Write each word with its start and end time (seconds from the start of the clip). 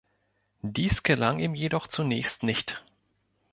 Dies 0.63 1.03
gelang 1.03 1.37
ihm 1.37 1.53
jedoch 1.53 1.85
zunächst 1.85 2.41
nicht. 2.41 2.81